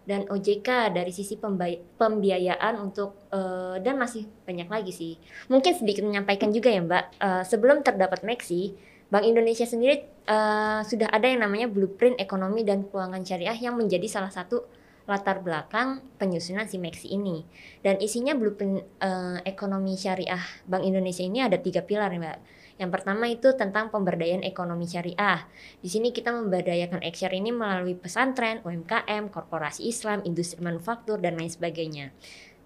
dan 0.09 0.25
OJK 0.25 0.89
dari 0.89 1.13
sisi 1.13 1.37
pembiayaan 1.37 2.73
untuk 2.81 3.29
eh, 3.29 3.77
dan 3.85 4.01
masih 4.01 4.25
banyak 4.41 4.65
lagi 4.65 4.89
sih. 4.89 5.13
Mungkin 5.53 5.77
sedikit 5.77 6.01
menyampaikan 6.01 6.49
juga 6.49 6.73
ya 6.73 6.81
Mbak. 6.81 7.05
Eh, 7.21 7.43
sebelum 7.45 7.85
terdapat 7.85 8.25
Meksi 8.25 8.88
Bank 9.09 9.25
Indonesia 9.25 9.65
sendiri 9.65 10.05
eh, 10.05 10.81
sudah 10.85 11.09
ada 11.09 11.25
yang 11.25 11.41
namanya 11.41 11.65
blueprint 11.65 12.21
ekonomi 12.21 12.61
dan 12.61 12.85
keuangan 12.85 13.25
syariah 13.25 13.57
yang 13.57 13.77
menjadi 13.77 14.05
salah 14.05 14.29
satu 14.29 14.65
latar 15.09 15.41
belakang 15.41 16.05
penyusunan 16.21 16.69
si 16.69 16.77
Meksi 16.77 17.09
ini 17.09 17.41
dan 17.81 17.97
isinya 17.97 18.37
blueprint 18.37 18.85
eh, 19.01 19.37
ekonomi 19.49 19.97
syariah 19.97 20.41
Bank 20.69 20.85
Indonesia 20.85 21.25
ini 21.25 21.41
ada 21.41 21.57
tiga 21.57 21.81
pilar 21.81 22.13
Mbak 22.13 22.59
yang 22.79 22.95
pertama 22.95 23.27
itu 23.27 23.51
tentang 23.59 23.91
pemberdayaan 23.91 24.47
ekonomi 24.47 24.87
syariah. 24.87 25.43
Di 25.83 25.91
sini 25.91 26.15
kita 26.15 26.31
memberdayakan 26.31 27.03
ekshare 27.03 27.35
ini 27.35 27.51
melalui 27.51 27.91
pesantren, 27.99 28.63
UMKM, 28.63 29.27
korporasi 29.27 29.83
Islam, 29.83 30.23
industri 30.23 30.63
manufaktur, 30.63 31.19
dan 31.19 31.35
lain 31.35 31.51
sebagainya. 31.51 32.15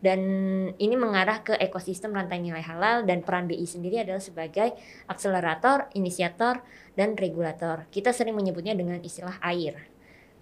Dan 0.03 0.19
ini 0.75 0.99
mengarah 0.99 1.39
ke 1.47 1.55
ekosistem 1.55 2.11
rantai 2.11 2.43
nilai 2.43 2.59
halal 2.59 3.07
dan 3.07 3.23
peran 3.23 3.47
BI 3.47 3.63
sendiri 3.63 4.03
adalah 4.03 4.19
sebagai 4.19 4.75
akselerator, 5.07 5.87
inisiator, 5.95 6.59
dan 6.99 7.15
regulator. 7.15 7.87
Kita 7.87 8.11
sering 8.11 8.35
menyebutnya 8.35 8.75
dengan 8.75 8.99
istilah 8.99 9.39
AIR. 9.39 9.79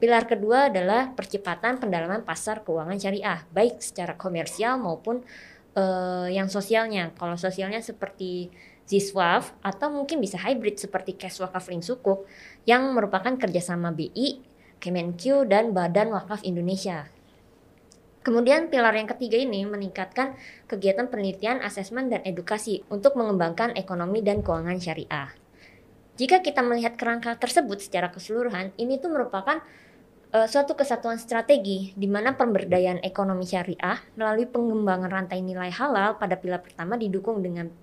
Pilar 0.01 0.25
kedua 0.25 0.73
adalah 0.73 1.13
percepatan 1.13 1.77
pendalaman 1.77 2.25
pasar 2.25 2.65
keuangan 2.65 2.97
syariah, 2.97 3.45
baik 3.53 3.85
secara 3.85 4.17
komersial 4.17 4.81
maupun 4.81 5.21
eh, 5.77 6.33
yang 6.33 6.49
sosialnya. 6.49 7.13
Kalau 7.13 7.37
sosialnya 7.37 7.85
seperti 7.85 8.49
Ziswaf 8.89 9.53
atau 9.61 9.93
mungkin 9.93 10.17
bisa 10.17 10.41
hybrid 10.41 10.81
seperti 10.81 11.13
Cash 11.13 11.37
Wakaf 11.37 11.69
Link 11.69 11.85
Sukuk 11.85 12.25
yang 12.65 12.97
merupakan 12.97 13.37
kerjasama 13.37 13.93
BI, 13.93 14.41
Kemenq, 14.81 15.45
dan 15.45 15.69
Badan 15.69 16.09
Wakaf 16.09 16.41
Indonesia. 16.41 17.20
Kemudian 18.21 18.69
pilar 18.69 18.93
yang 18.93 19.09
ketiga 19.09 19.41
ini 19.41 19.65
meningkatkan 19.65 20.37
kegiatan 20.69 21.09
penelitian, 21.09 21.57
asesmen, 21.65 22.13
dan 22.13 22.21
edukasi 22.21 22.85
untuk 22.93 23.17
mengembangkan 23.17 23.73
ekonomi 23.73 24.21
dan 24.21 24.45
keuangan 24.45 24.77
syariah. 24.77 25.33
Jika 26.21 26.45
kita 26.45 26.61
melihat 26.61 27.01
kerangka 27.01 27.33
tersebut 27.41 27.81
secara 27.81 28.13
keseluruhan, 28.13 28.77
ini 28.77 29.01
tuh 29.01 29.09
merupakan 29.09 29.65
uh, 30.37 30.45
suatu 30.45 30.77
kesatuan 30.77 31.17
strategi 31.17 31.97
di 31.97 32.05
mana 32.05 32.37
pemberdayaan 32.37 33.01
ekonomi 33.01 33.49
syariah 33.49 33.97
melalui 34.13 34.45
pengembangan 34.45 35.09
rantai 35.09 35.41
nilai 35.41 35.73
halal 35.73 36.21
pada 36.21 36.37
pilar 36.37 36.61
pertama 36.61 37.01
didukung 37.01 37.41
dengan 37.41 37.73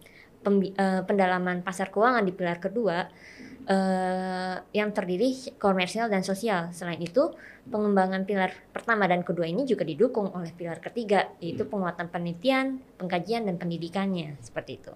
uh, 0.46 1.02
pendalaman 1.02 1.66
pasar 1.66 1.90
keuangan 1.90 2.22
di 2.22 2.30
pilar 2.30 2.62
kedua 2.62 3.10
uh, 3.68 4.56
yang 4.72 4.90
terdiri 4.96 5.36
komersial 5.60 6.08
dan 6.08 6.24
sosial. 6.24 6.72
Selain 6.72 6.98
itu, 6.98 7.30
pengembangan 7.68 8.24
pilar 8.24 8.50
pertama 8.72 9.04
dan 9.04 9.20
kedua 9.22 9.44
ini 9.44 9.68
juga 9.68 9.84
didukung 9.84 10.32
oleh 10.32 10.50
pilar 10.56 10.80
ketiga, 10.80 11.28
yaitu 11.38 11.68
penguatan 11.68 12.08
penelitian, 12.08 12.80
pengkajian, 12.96 13.44
dan 13.44 13.60
pendidikannya. 13.60 14.40
Seperti 14.40 14.80
itu. 14.80 14.92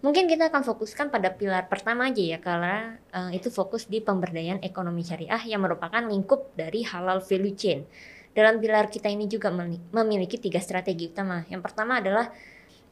Mungkin 0.00 0.32
kita 0.32 0.48
akan 0.48 0.64
fokuskan 0.64 1.12
pada 1.12 1.36
pilar 1.36 1.68
pertama 1.68 2.08
aja 2.08 2.24
ya, 2.24 2.38
karena 2.40 2.96
uh, 3.12 3.30
itu 3.30 3.52
fokus 3.52 3.86
di 3.86 4.00
pemberdayaan 4.00 4.64
ekonomi 4.64 5.04
syariah 5.04 5.40
yang 5.46 5.62
merupakan 5.62 6.00
lingkup 6.00 6.56
dari 6.56 6.82
halal 6.84 7.20
value 7.20 7.54
chain. 7.54 7.84
Dalam 8.30 8.62
pilar 8.62 8.88
kita 8.88 9.10
ini 9.10 9.26
juga 9.26 9.52
memiliki 9.92 10.38
tiga 10.38 10.62
strategi 10.62 11.10
utama. 11.10 11.44
Yang 11.50 11.62
pertama 11.66 12.00
adalah 12.00 12.32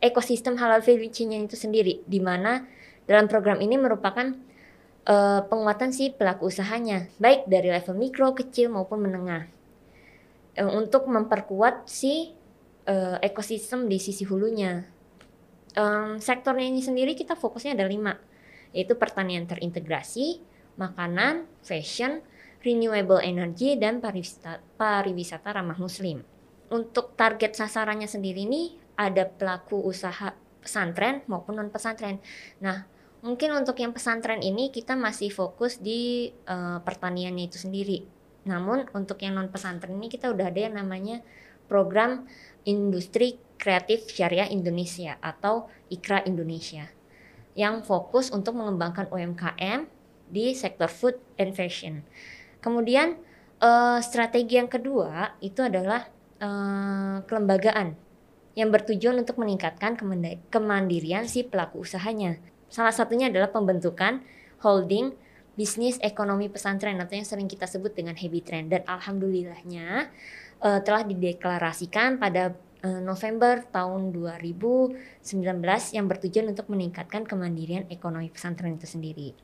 ekosistem 0.02 0.58
halal 0.60 0.84
value 0.84 1.08
chain 1.08 1.32
itu 1.32 1.56
sendiri, 1.56 2.04
di 2.04 2.20
mana 2.20 2.66
dalam 3.08 3.24
program 3.24 3.56
ini 3.64 3.80
merupakan 3.80 4.47
uh, 5.06 5.46
penguatan 5.46 5.94
si 5.94 6.10
pelaku 6.10 6.50
usahanya, 6.50 7.06
baik 7.22 7.46
dari 7.46 7.70
level 7.70 7.94
mikro, 7.94 8.34
kecil 8.34 8.72
maupun 8.72 9.04
menengah, 9.04 9.46
uh, 10.58 10.72
untuk 10.74 11.06
memperkuat 11.06 11.86
si 11.86 12.34
uh, 12.88 13.20
ekosistem 13.22 13.86
di 13.86 14.00
sisi 14.00 14.24
hulunya. 14.26 14.88
Um, 15.78 16.18
sektornya 16.18 16.66
ini 16.66 16.82
sendiri 16.82 17.14
kita 17.14 17.38
fokusnya 17.38 17.78
ada 17.78 17.86
lima, 17.86 18.18
yaitu 18.74 18.98
pertanian 18.98 19.46
terintegrasi, 19.46 20.42
makanan, 20.80 21.46
fashion, 21.62 22.24
renewable 22.64 23.22
energy, 23.22 23.78
dan 23.78 24.02
pariwisata, 24.02 24.58
pariwisata 24.74 25.54
ramah 25.54 25.78
muslim. 25.78 26.24
Untuk 26.68 27.14
target 27.14 27.54
sasarannya 27.54 28.10
sendiri 28.10 28.44
ini 28.44 28.76
ada 28.98 29.24
pelaku 29.24 29.78
usaha 29.78 30.34
pesantren 30.58 31.22
maupun 31.30 31.56
non 31.56 31.70
pesantren. 31.70 32.18
Nah, 32.60 32.84
mungkin 33.20 33.54
untuk 33.54 33.78
yang 33.82 33.90
pesantren 33.90 34.42
ini 34.42 34.70
kita 34.70 34.94
masih 34.94 35.30
fokus 35.34 35.78
di 35.82 36.30
uh, 36.46 36.78
pertaniannya 36.82 37.50
itu 37.50 37.58
sendiri. 37.58 38.06
Namun 38.46 38.88
untuk 38.94 39.20
yang 39.20 39.36
non 39.36 39.50
pesantren 39.50 39.98
ini 39.98 40.08
kita 40.08 40.30
udah 40.30 40.48
ada 40.48 40.60
yang 40.70 40.74
namanya 40.78 41.20
program 41.68 42.24
industri 42.64 43.36
kreatif 43.58 44.08
syariah 44.08 44.48
Indonesia 44.48 45.18
atau 45.20 45.68
IKRA 45.90 46.24
Indonesia 46.24 46.88
yang 47.58 47.82
fokus 47.82 48.30
untuk 48.30 48.54
mengembangkan 48.54 49.10
UMKM 49.10 49.90
di 50.30 50.54
sektor 50.54 50.86
food 50.86 51.18
and 51.36 51.58
fashion. 51.58 52.06
Kemudian 52.62 53.18
uh, 53.58 53.98
strategi 53.98 54.62
yang 54.62 54.70
kedua 54.70 55.34
itu 55.42 55.66
adalah 55.66 56.06
uh, 56.38 57.18
kelembagaan 57.26 57.98
yang 58.54 58.74
bertujuan 58.74 59.18
untuk 59.22 59.38
meningkatkan 59.38 59.94
kemandirian 60.50 61.26
si 61.30 61.46
pelaku 61.46 61.82
usahanya. 61.86 62.38
Salah 62.68 62.92
satunya 62.92 63.32
adalah 63.32 63.48
pembentukan 63.48 64.20
holding 64.60 65.12
bisnis 65.58 65.98
ekonomi 66.04 66.46
pesantren 66.46 67.00
atau 67.02 67.18
yang 67.18 67.26
sering 67.26 67.50
kita 67.50 67.66
sebut 67.66 67.90
dengan 67.90 68.14
heavy 68.14 68.38
trend 68.44 68.70
dan 68.70 68.86
alhamdulillahnya 68.86 70.06
uh, 70.62 70.78
telah 70.86 71.02
dideklarasikan 71.02 72.22
pada 72.22 72.54
uh, 72.86 73.00
November 73.02 73.66
tahun 73.66 74.14
2019 74.14 74.94
yang 75.98 76.06
bertujuan 76.06 76.46
untuk 76.54 76.70
meningkatkan 76.70 77.26
kemandirian 77.26 77.90
ekonomi 77.90 78.30
pesantren 78.30 78.78
itu 78.78 78.86
sendiri. 78.86 79.34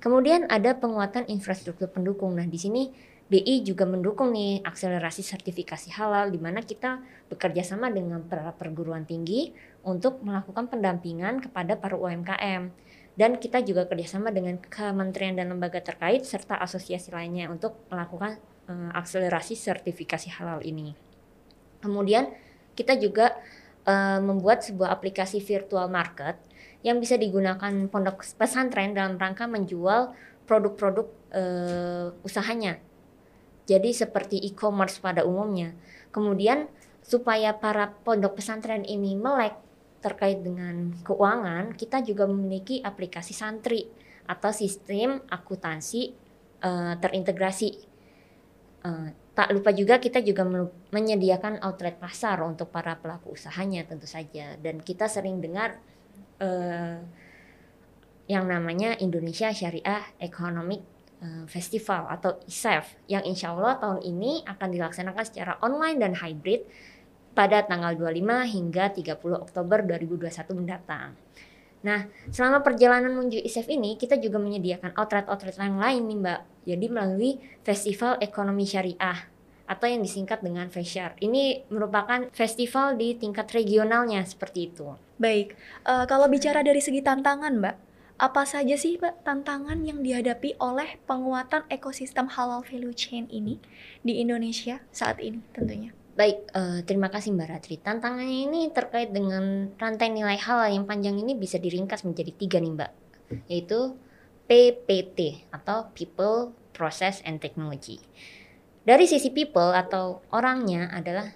Kemudian 0.00 0.48
ada 0.48 0.72
penguatan 0.72 1.28
infrastruktur 1.28 1.90
pendukung. 1.92 2.32
Nah, 2.32 2.48
di 2.48 2.56
sini 2.56 2.88
BI 3.30 3.62
juga 3.62 3.86
mendukung 3.86 4.34
nih 4.34 4.58
akselerasi 4.66 5.22
sertifikasi 5.22 5.94
halal 5.94 6.34
di 6.34 6.40
mana 6.42 6.66
kita 6.66 6.98
bekerja 7.30 7.62
sama 7.62 7.86
dengan 7.86 8.26
para 8.26 8.50
perguruan 8.50 9.06
tinggi 9.06 9.54
untuk 9.82 10.20
melakukan 10.20 10.68
pendampingan 10.68 11.40
kepada 11.40 11.76
para 11.76 11.96
UMKM 11.96 12.72
dan 13.16 13.30
kita 13.36 13.60
juga 13.64 13.84
kerjasama 13.84 14.32
dengan 14.32 14.56
kementerian 14.60 15.36
dan 15.36 15.52
lembaga 15.52 15.80
terkait 15.80 16.24
serta 16.24 16.56
asosiasi 16.60 17.12
lainnya 17.12 17.52
untuk 17.52 17.76
melakukan 17.92 18.40
uh, 18.68 18.90
akselerasi 18.96 19.56
sertifikasi 19.56 20.30
halal 20.40 20.60
ini. 20.64 20.96
Kemudian 21.80 22.32
kita 22.76 22.96
juga 22.96 23.36
uh, 23.88 24.20
membuat 24.20 24.64
sebuah 24.64 24.92
aplikasi 24.92 25.40
virtual 25.40 25.88
market 25.88 26.40
yang 26.80 26.96
bisa 26.96 27.20
digunakan 27.20 27.72
pondok 27.92 28.24
pesantren 28.36 28.96
dalam 28.96 29.20
rangka 29.20 29.44
menjual 29.44 30.16
produk-produk 30.48 31.06
uh, 31.36 32.08
usahanya 32.24 32.80
jadi 33.70 33.94
seperti 33.94 34.42
e-commerce 34.50 34.98
pada 34.98 35.22
umumnya. 35.22 35.78
Kemudian 36.10 36.66
supaya 37.06 37.54
para 37.54 37.94
pondok 38.02 38.42
pesantren 38.42 38.82
ini 38.82 39.14
melek 39.14 39.54
terkait 40.00 40.40
dengan 40.40 40.96
keuangan, 41.04 41.76
kita 41.76 42.00
juga 42.00 42.24
memiliki 42.24 42.80
aplikasi 42.80 43.36
santri 43.36 43.84
atau 44.24 44.48
sistem 44.50 45.20
akuntansi 45.28 46.12
uh, 46.64 46.96
terintegrasi. 46.96 47.70
Uh, 48.80 49.12
tak 49.36 49.52
lupa 49.52 49.70
juga 49.76 50.00
kita 50.00 50.24
juga 50.24 50.44
menyediakan 50.92 51.60
outlet 51.60 52.00
pasar 52.00 52.40
untuk 52.40 52.72
para 52.72 52.96
pelaku 52.96 53.36
usahanya 53.36 53.84
tentu 53.84 54.08
saja. 54.08 54.56
Dan 54.56 54.80
kita 54.80 55.04
sering 55.06 55.40
dengar 55.44 55.76
uh, 56.40 56.98
yang 58.24 58.44
namanya 58.48 58.96
Indonesia 58.98 59.52
Syariah 59.52 60.16
Economic 60.18 60.82
festival 61.52 62.08
atau 62.08 62.40
ISEF 62.48 62.96
yang 63.04 63.20
insya 63.28 63.52
Allah 63.52 63.76
tahun 63.76 64.00
ini 64.00 64.40
akan 64.40 64.72
dilaksanakan 64.72 65.20
secara 65.28 65.60
online 65.60 66.00
dan 66.00 66.16
hybrid 66.16 66.64
pada 67.32 67.62
tanggal 67.64 67.94
25 67.94 68.46
hingga 68.50 68.84
30 68.90 69.16
Oktober 69.38 69.78
2021 69.86 70.58
mendatang. 70.58 71.14
Nah, 71.80 72.04
selama 72.28 72.60
perjalanan 72.60 73.16
menuju 73.16 73.40
ISEF 73.40 73.64
ini, 73.72 73.96
kita 73.96 74.20
juga 74.20 74.36
menyediakan 74.36 74.92
outlet-outlet 74.92 75.56
yang 75.56 75.80
lain 75.80 76.02
nih 76.04 76.18
Mbak. 76.20 76.40
Jadi 76.68 76.86
melalui 76.92 77.30
Festival 77.64 78.20
Ekonomi 78.20 78.68
Syariah 78.68 79.40
atau 79.70 79.86
yang 79.86 80.02
disingkat 80.02 80.42
dengan 80.42 80.66
FESYAR. 80.66 81.14
Ini 81.22 81.70
merupakan 81.70 82.26
festival 82.34 82.98
di 82.98 83.14
tingkat 83.14 83.54
regionalnya 83.54 84.26
seperti 84.26 84.66
itu. 84.66 84.98
Baik, 85.14 85.54
uh, 85.86 86.10
kalau 86.10 86.26
bicara 86.26 86.66
dari 86.66 86.82
segi 86.82 87.06
tantangan 87.06 87.54
Mbak, 87.54 87.76
apa 88.18 88.42
saja 88.42 88.74
sih 88.74 88.98
Mbak 88.98 89.22
tantangan 89.22 89.78
yang 89.86 90.02
dihadapi 90.02 90.58
oleh 90.58 90.98
penguatan 91.06 91.62
ekosistem 91.70 92.26
halal 92.34 92.66
value 92.66 92.92
chain 92.92 93.30
ini 93.30 93.62
di 94.02 94.18
Indonesia 94.18 94.82
saat 94.90 95.22
ini 95.22 95.38
tentunya? 95.54 95.94
Baik, 96.10 96.50
uh, 96.58 96.82
terima 96.82 97.06
kasih 97.06 97.30
Mbak 97.38 97.48
Ratri. 97.48 97.78
Tantangannya 97.78 98.50
ini 98.50 98.60
terkait 98.74 99.14
dengan 99.14 99.70
rantai 99.78 100.10
nilai 100.10 100.34
halal 100.42 100.74
yang 100.74 100.82
panjang 100.82 101.14
ini 101.14 101.38
bisa 101.38 101.62
diringkas 101.62 102.02
menjadi 102.02 102.34
tiga 102.34 102.58
nih 102.58 102.74
Mbak, 102.74 102.92
yaitu 103.46 103.94
PPT 104.50 105.46
atau 105.54 105.94
People, 105.94 106.50
Process, 106.74 107.22
and 107.22 107.38
Technology. 107.38 108.02
Dari 108.82 109.06
sisi 109.06 109.30
people 109.30 109.70
atau 109.70 110.26
orangnya 110.34 110.90
adalah 110.90 111.30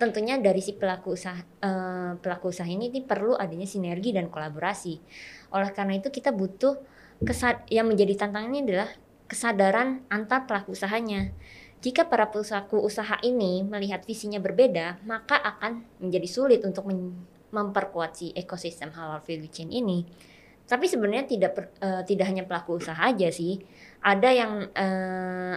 tentunya 0.00 0.40
dari 0.40 0.64
si 0.64 0.72
pelaku 0.72 1.12
usaha 1.12 1.36
uh, 1.60 2.16
pelaku 2.16 2.48
usaha 2.48 2.68
ini, 2.68 2.88
ini 2.88 3.04
perlu 3.04 3.36
adanya 3.36 3.68
sinergi 3.68 4.16
dan 4.16 4.32
kolaborasi. 4.32 4.96
Oleh 5.52 5.76
karena 5.76 6.00
itu 6.00 6.08
kita 6.08 6.32
butuh 6.32 6.80
kesad 7.20 7.68
yang 7.68 7.84
menjadi 7.84 8.24
tantangannya 8.24 8.64
adalah 8.64 8.88
kesadaran 9.28 10.08
antar 10.08 10.48
pelaku 10.48 10.72
usahanya 10.72 11.36
jika 11.86 12.10
para 12.10 12.26
pelaku 12.26 12.82
usaha 12.82 13.14
ini 13.22 13.62
melihat 13.62 14.02
visinya 14.02 14.42
berbeda, 14.42 15.06
maka 15.06 15.38
akan 15.38 16.02
menjadi 16.02 16.26
sulit 16.26 16.66
untuk 16.66 16.90
memperkuat 17.54 18.10
si 18.18 18.34
ekosistem 18.34 18.90
halal 18.90 19.22
value 19.22 19.46
chain 19.46 19.70
ini. 19.70 20.02
Tapi 20.66 20.90
sebenarnya 20.90 21.30
tidak 21.30 21.52
per, 21.54 21.64
uh, 21.78 22.02
tidak 22.02 22.26
hanya 22.26 22.42
pelaku 22.42 22.82
usaha 22.82 22.98
aja 22.98 23.30
sih. 23.30 23.62
Ada 24.02 24.30
yang 24.34 24.52
uh, 24.66 25.54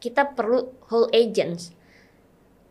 kita 0.00 0.32
perlu 0.32 0.64
whole 0.88 1.12
agents. 1.12 1.76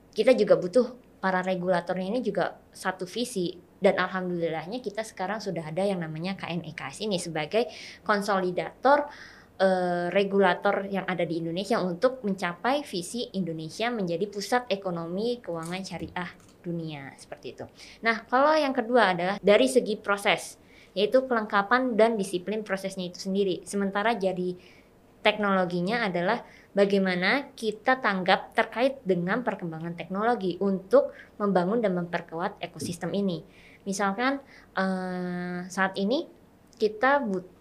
Kita 0.09 0.33
juga 0.33 0.57
butuh 0.57 0.97
para 1.21 1.45
regulatornya 1.45 2.09
ini 2.09 2.25
juga 2.25 2.57
satu 2.73 3.05
visi 3.05 3.53
dan 3.77 4.01
alhamdulillahnya 4.01 4.81
kita 4.81 5.05
sekarang 5.05 5.37
sudah 5.37 5.61
ada 5.61 5.85
yang 5.85 6.01
namanya 6.01 6.33
KNEKS 6.33 7.05
ini 7.05 7.21
sebagai 7.21 7.69
konsolidator 8.01 9.05
uh, 9.59 10.07
regulator 10.11 10.87
yang 10.87 11.07
ada 11.07 11.23
di 11.23 11.39
Indonesia 11.39 11.79
untuk 11.79 12.23
mencapai 12.23 12.83
visi 12.83 13.31
Indonesia 13.35 13.91
menjadi 13.91 14.25
pusat 14.27 14.67
ekonomi 14.71 15.39
keuangan 15.39 15.81
syariah 15.83 16.31
dunia 16.65 17.13
seperti 17.15 17.53
itu. 17.53 17.65
Nah, 18.01 18.25
kalau 18.25 18.57
yang 18.57 18.73
kedua 18.73 19.13
adalah 19.13 19.35
dari 19.37 19.69
segi 19.69 19.95
proses, 20.01 20.57
yaitu 20.97 21.23
kelengkapan 21.29 21.93
dan 21.93 22.17
disiplin 22.17 22.65
prosesnya 22.65 23.05
itu 23.05 23.21
sendiri. 23.21 23.61
Sementara 23.67 24.17
jadi 24.17 24.57
teknologinya 25.21 26.05
adalah 26.05 26.41
bagaimana 26.73 27.49
kita 27.57 27.97
tanggap 27.97 28.53
terkait 28.53 29.01
dengan 29.01 29.41
perkembangan 29.41 29.97
teknologi 29.97 30.57
untuk 30.61 31.13
membangun 31.41 31.81
dan 31.81 31.97
memperkuat 31.97 32.61
ekosistem 32.61 33.09
ini. 33.13 33.41
Misalkan 33.85 34.41
uh, 34.77 35.65
saat 35.69 35.93
ini 35.97 36.25
kita 36.75 37.23
but 37.23 37.54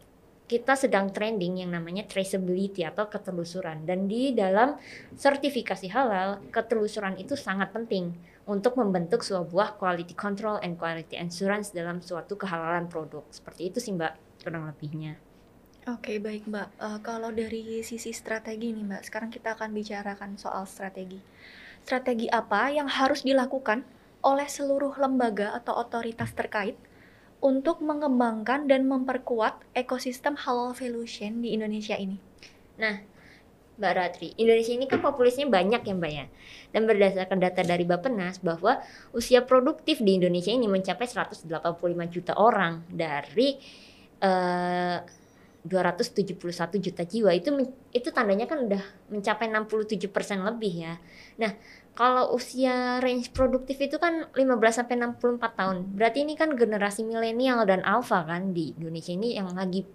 kita 0.45 0.77
sedang 0.77 1.09
trending 1.09 1.65
yang 1.65 1.73
namanya 1.73 2.05
traceability 2.05 2.85
atau 2.85 3.09
ketelusuran 3.09 3.89
dan 3.89 4.05
di 4.05 4.37
dalam 4.37 4.77
sertifikasi 5.17 5.89
halal 5.89 6.45
ketelusuran 6.53 7.17
itu 7.17 7.33
sangat 7.33 7.73
penting 7.73 8.13
untuk 8.45 8.77
membentuk 8.77 9.25
sebuah 9.25 9.81
quality 9.81 10.13
control 10.13 10.61
and 10.61 10.77
quality 10.77 11.16
assurance 11.16 11.73
dalam 11.73 12.05
suatu 12.05 12.37
kehalalan 12.37 12.85
produk 12.92 13.25
seperti 13.33 13.73
itu 13.73 13.81
sih 13.81 13.97
mbak 13.97 14.21
kurang 14.45 14.68
lebihnya. 14.68 15.16
Oke 15.85 16.16
baik 16.21 16.49
mbak, 16.49 16.68
uh, 16.81 17.01
kalau 17.01 17.33
dari 17.33 17.85
sisi 17.85 18.12
strategi 18.12 18.73
nih 18.73 18.85
mbak, 18.85 19.03
sekarang 19.05 19.29
kita 19.29 19.53
akan 19.53 19.73
bicarakan 19.73 20.37
soal 20.40 20.64
strategi. 20.64 21.21
Strategi 21.85 22.29
apa 22.29 22.73
yang 22.73 22.88
harus 22.88 23.25
dilakukan 23.25 23.85
oleh 24.25 24.49
seluruh 24.49 24.97
lembaga 24.97 25.53
atau 25.53 25.77
otoritas 25.77 26.33
terkait 26.33 26.77
untuk 27.44 27.85
mengembangkan 27.85 28.64
dan 28.64 28.88
memperkuat 28.88 29.61
ekosistem 29.76 30.33
halal 30.40 30.72
value 30.72 31.04
di 31.44 31.52
Indonesia 31.52 31.92
ini? 31.92 32.16
Nah, 32.80 33.04
Mbak 33.76 33.92
Ratri, 33.92 34.28
Indonesia 34.40 34.72
ini 34.72 34.88
kan 34.88 35.04
populasinya 35.04 35.52
banyak 35.52 35.83
ya 35.85 35.92
Mbak 35.92 36.12
ya. 36.14 36.26
Dan 36.72 36.88
berdasarkan 36.88 37.38
data 37.42 37.61
dari 37.61 37.85
Bappenas 37.85 38.40
bahwa 38.40 38.80
usia 39.12 39.44
produktif 39.44 40.00
di 40.00 40.16
Indonesia 40.16 40.54
ini 40.54 40.64
mencapai 40.64 41.04
185 41.04 41.44
juta 42.09 42.33
orang 42.38 42.87
dari 42.88 43.61
uh, 44.24 44.98
eh, 45.04 45.22
271 45.64 46.37
juta 46.76 47.02
jiwa 47.09 47.33
itu 47.33 47.48
itu 47.88 48.09
tandanya 48.12 48.44
kan 48.44 48.68
udah 48.68 48.85
mencapai 49.09 49.48
67% 49.48 49.96
lebih 50.44 50.74
ya. 50.87 50.94
Nah, 51.40 51.57
kalau 51.94 52.35
usia 52.35 52.98
range 52.98 53.30
produktif 53.30 53.78
itu 53.78 54.02
kan 54.02 54.26
15 54.35 54.42
sampai 54.74 54.98
64 54.98 55.54
tahun. 55.54 55.76
Berarti 55.94 56.26
ini 56.26 56.35
kan 56.35 56.50
generasi 56.59 57.07
milenial 57.07 57.62
dan 57.62 57.87
alpha 57.87 58.26
kan 58.26 58.50
di 58.50 58.74
Indonesia 58.74 59.14
ini 59.14 59.38
yang 59.38 59.54
lagi 59.54 59.87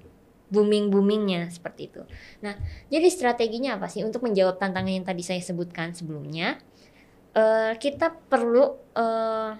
booming-boomingnya 0.49 1.51
seperti 1.51 1.91
itu. 1.91 2.01
Nah, 2.41 2.57
jadi 2.89 3.05
strateginya 3.12 3.77
apa 3.77 3.91
sih 3.91 4.01
untuk 4.01 4.25
menjawab 4.25 4.57
tantangan 4.57 4.89
yang 4.89 5.05
tadi 5.05 5.21
saya 5.21 5.43
sebutkan 5.43 5.93
sebelumnya? 5.93 6.57
Uh, 7.29 7.77
kita 7.77 8.15
perlu 8.25 8.73
uh, 8.97 9.53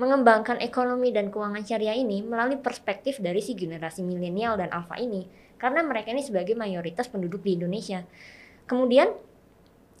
mengembangkan 0.00 0.58
ekonomi 0.58 1.14
dan 1.14 1.30
keuangan 1.30 1.62
syariah 1.62 1.94
ini 1.94 2.26
melalui 2.26 2.58
perspektif 2.58 3.22
dari 3.22 3.38
si 3.38 3.54
generasi 3.54 4.02
milenial 4.02 4.58
dan 4.58 4.70
alpha 4.74 4.98
ini, 4.98 5.26
karena 5.60 5.86
mereka 5.86 6.10
ini 6.10 6.26
sebagai 6.26 6.58
mayoritas 6.58 7.06
penduduk 7.06 7.46
di 7.46 7.54
Indonesia. 7.54 8.02
Kemudian 8.66 9.14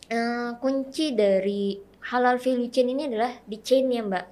uh, 0.08 0.56
kunci 0.60 1.12
dari 1.12 1.76
halal 2.08 2.40
value 2.40 2.72
chain 2.72 2.88
ini 2.92 3.08
adalah 3.08 3.32
di 3.44 3.56
chainnya 3.60 4.02
mbak. 4.04 4.26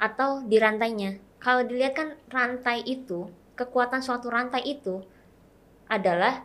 Atau 0.00 0.44
di 0.48 0.56
rantainya. 0.58 1.20
Kalau 1.38 1.66
dilihat 1.66 1.94
kan 1.94 2.08
rantai 2.30 2.82
itu 2.86 3.30
kekuatan 3.58 4.00
suatu 4.00 4.30
rantai 4.32 4.64
itu 4.66 5.02
adalah 5.90 6.42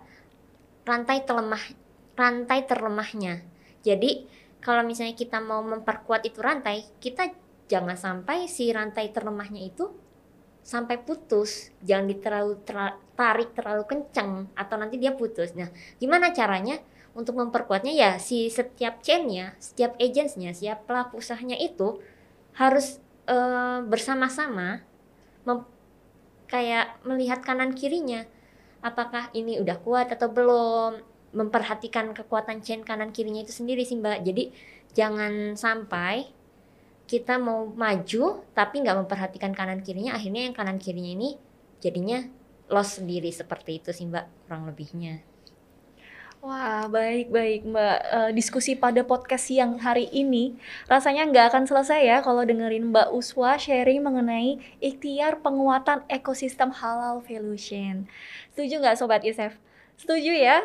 rantai 0.84 1.24
terlemah 1.24 1.64
rantai 2.18 2.66
terlemahnya. 2.66 3.46
Jadi 3.86 4.26
kalau 4.60 4.82
misalnya 4.84 5.14
kita 5.14 5.38
mau 5.38 5.62
memperkuat 5.62 6.26
itu 6.26 6.42
rantai 6.42 6.84
kita 6.98 7.30
jangan 7.70 7.96
sampai 7.96 8.50
si 8.50 8.74
rantai 8.74 9.14
terlemahnya 9.14 9.62
itu 9.70 9.86
sampai 10.66 10.98
putus. 11.00 11.70
Jangan 11.86 12.06
diterlalu 12.10 12.54
tarik 13.14 13.54
terlalu 13.54 13.84
kencang 13.86 14.50
atau 14.58 14.76
nanti 14.76 14.98
dia 14.98 15.14
putus. 15.14 15.54
Nah 15.54 15.70
gimana 16.02 16.34
caranya 16.34 16.82
untuk 17.18 17.34
memperkuatnya 17.42 17.98
ya 17.98 18.12
si 18.22 18.46
setiap 18.54 19.02
chainnya, 19.02 19.58
setiap 19.58 19.98
agentsnya, 19.98 20.54
setiap 20.54 20.86
pelaku 20.86 21.18
usahanya 21.18 21.58
itu 21.58 21.98
harus 22.54 23.02
uh, 23.26 23.82
bersama-sama 23.82 24.86
kayak 26.46 27.02
melihat 27.04 27.42
kanan 27.42 27.74
kirinya. 27.74 28.24
Apakah 28.86 29.34
ini 29.34 29.58
udah 29.58 29.82
kuat 29.82 30.14
atau 30.14 30.30
belum? 30.30 31.02
Memperhatikan 31.28 32.16
kekuatan 32.16 32.64
chain 32.64 32.88
kanan 32.88 33.12
kirinya 33.12 33.44
itu 33.44 33.52
sendiri 33.52 33.84
sih 33.84 34.00
mbak. 34.00 34.24
Jadi 34.24 34.54
jangan 34.96 35.60
sampai 35.60 36.32
kita 37.10 37.36
mau 37.36 37.68
maju 37.68 38.48
tapi 38.56 38.76
nggak 38.80 38.98
memperhatikan 39.06 39.52
kanan 39.52 39.84
kirinya 39.84 40.16
akhirnya 40.16 40.48
yang 40.48 40.56
kanan 40.56 40.80
kirinya 40.80 41.12
ini 41.12 41.30
jadinya 41.84 42.24
loss 42.72 43.02
sendiri. 43.02 43.28
Seperti 43.34 43.84
itu 43.84 43.92
sih 43.92 44.08
mbak 44.08 44.48
kurang 44.48 44.72
lebihnya 44.72 45.27
Wah, 46.38 46.86
baik-baik 46.86 47.66
Mbak. 47.66 48.00
Uh, 48.14 48.30
diskusi 48.38 48.78
pada 48.78 49.02
podcast 49.02 49.50
siang 49.50 49.82
hari 49.82 50.06
ini 50.14 50.54
rasanya 50.86 51.26
nggak 51.26 51.46
akan 51.50 51.64
selesai 51.66 52.02
ya 52.06 52.18
kalau 52.22 52.46
dengerin 52.46 52.94
Mbak 52.94 53.10
Uswa 53.10 53.58
sharing 53.58 54.06
mengenai 54.06 54.62
ikhtiar 54.78 55.42
penguatan 55.42 56.06
ekosistem 56.06 56.70
halal 56.70 57.26
valuation. 57.26 58.06
Setuju 58.54 58.74
nggak 58.86 58.98
Sobat 59.02 59.26
Isef? 59.26 59.58
Setuju 59.98 60.30
ya? 60.30 60.62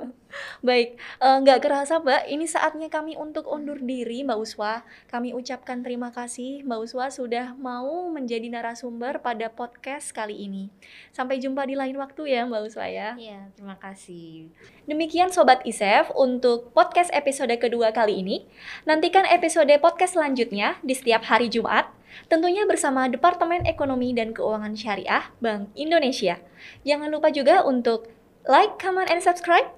Baik, 0.64 0.96
eh, 0.96 1.38
nggak 1.44 1.60
kerasa 1.60 2.00
Mbak, 2.00 2.24
ini 2.32 2.48
saatnya 2.48 2.88
kami 2.88 3.20
untuk 3.20 3.44
undur 3.44 3.76
diri 3.76 4.24
Mbak 4.24 4.38
Uswa. 4.40 4.80
Kami 5.12 5.36
ucapkan 5.36 5.84
terima 5.84 6.08
kasih 6.08 6.64
Mbak 6.64 6.80
Uswa 6.88 7.12
sudah 7.12 7.52
mau 7.60 8.08
menjadi 8.08 8.48
narasumber 8.48 9.20
pada 9.20 9.52
podcast 9.52 10.16
kali 10.16 10.48
ini. 10.48 10.72
Sampai 11.12 11.36
jumpa 11.36 11.68
di 11.68 11.76
lain 11.76 12.00
waktu 12.00 12.32
ya 12.32 12.48
Mbak 12.48 12.62
Uswa 12.72 12.88
ya. 12.88 13.12
Iya, 13.12 13.52
terima 13.52 13.76
kasih. 13.76 14.48
Demikian 14.88 15.28
Sobat 15.28 15.60
Isef 15.68 16.08
untuk 16.16 16.72
podcast 16.72 17.12
episode 17.12 17.52
kedua 17.60 17.92
kali 17.92 18.24
ini. 18.24 18.48
Nantikan 18.88 19.28
episode 19.28 19.68
podcast 19.84 20.16
selanjutnya 20.16 20.80
di 20.80 20.96
setiap 20.96 21.28
hari 21.28 21.52
Jumat 21.52 21.92
tentunya 22.32 22.64
bersama 22.64 23.04
Departemen 23.08 23.68
Ekonomi 23.68 24.16
dan 24.16 24.32
Keuangan 24.32 24.72
Syariah 24.72 25.28
Bank 25.44 25.72
Indonesia. 25.76 26.40
Jangan 26.88 27.12
lupa 27.12 27.28
juga 27.28 27.64
untuk 27.68 28.21
like, 28.46 28.78
comment, 28.78 29.06
and 29.10 29.22
subscribe 29.22 29.70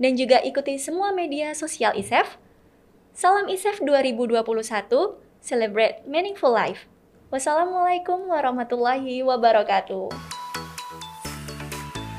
dan 0.00 0.16
juga 0.16 0.40
ikuti 0.44 0.76
semua 0.80 1.12
media 1.12 1.52
sosial 1.56 1.92
ISEF. 1.96 2.40
Salam 3.12 3.48
ISEF 3.48 3.80
2021, 3.84 5.20
celebrate 5.40 6.04
meaningful 6.08 6.52
life. 6.52 6.88
Wassalamualaikum 7.30 8.26
warahmatullahi 8.26 9.22
wabarakatuh. 9.22 10.10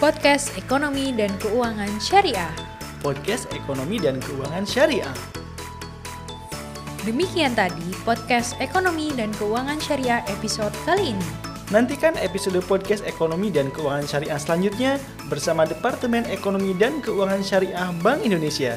Podcast 0.02 0.50
Ekonomi 0.58 1.14
dan 1.14 1.30
Keuangan 1.38 1.90
Syariah. 2.02 2.54
Podcast 3.02 3.50
Ekonomi 3.54 4.02
dan 4.02 4.18
Keuangan 4.22 4.66
Syariah. 4.66 5.14
Demikian 7.02 7.58
tadi 7.58 7.94
podcast 8.06 8.54
Ekonomi 8.62 9.10
dan 9.18 9.34
Keuangan 9.38 9.82
Syariah 9.82 10.22
episode 10.30 10.74
kali 10.86 11.18
ini. 11.18 11.51
Nantikan 11.72 12.20
episode 12.20 12.60
podcast 12.68 13.00
Ekonomi 13.08 13.48
dan 13.48 13.72
Keuangan 13.72 14.04
Syariah 14.04 14.36
selanjutnya 14.36 14.92
bersama 15.32 15.64
Departemen 15.64 16.28
Ekonomi 16.28 16.76
dan 16.76 17.00
Keuangan 17.00 17.40
Syariah 17.40 17.96
Bank 18.04 18.28
Indonesia. 18.28 18.76